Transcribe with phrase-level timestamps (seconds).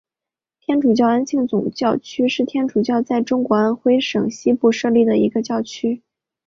[0.59, 6.01] 天主教安庆总教区是天主教在中国安徽省西部设立的一个教区。